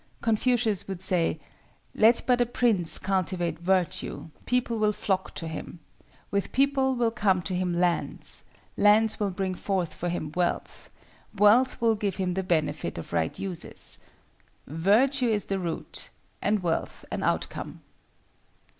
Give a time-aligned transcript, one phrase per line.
[0.21, 1.39] Confucius would say,
[1.93, 5.79] "Let but a prince cultivate virtue, people will flock to him;
[6.31, 8.43] with people will come to him lands;
[8.75, 10.89] lands will bring forth for him wealth;
[11.35, 13.99] wealth will give him the benefit of right uses.
[14.65, 16.09] Virtue is the root,
[16.41, 17.81] and wealth an outcome."